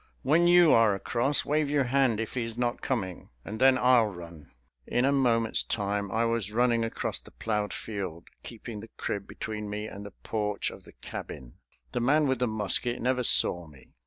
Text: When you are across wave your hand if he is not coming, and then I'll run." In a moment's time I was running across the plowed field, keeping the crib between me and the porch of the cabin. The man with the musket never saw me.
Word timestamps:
When 0.23 0.47
you 0.47 0.71
are 0.73 0.95
across 0.95 1.45
wave 1.45 1.69
your 1.69 1.83
hand 1.83 2.19
if 2.19 2.33
he 2.33 2.41
is 2.41 2.57
not 2.57 2.81
coming, 2.81 3.29
and 3.45 3.61
then 3.61 3.77
I'll 3.77 4.07
run." 4.07 4.49
In 4.87 5.05
a 5.05 5.11
moment's 5.11 5.61
time 5.61 6.09
I 6.11 6.25
was 6.25 6.51
running 6.51 6.83
across 6.83 7.19
the 7.19 7.29
plowed 7.29 7.71
field, 7.71 8.23
keeping 8.41 8.79
the 8.79 8.89
crib 8.97 9.27
between 9.27 9.69
me 9.69 9.85
and 9.85 10.03
the 10.03 10.13
porch 10.23 10.71
of 10.71 10.85
the 10.85 10.93
cabin. 10.93 11.59
The 11.91 11.99
man 12.01 12.25
with 12.25 12.39
the 12.39 12.47
musket 12.47 12.99
never 12.99 13.21
saw 13.21 13.67
me. 13.67 13.93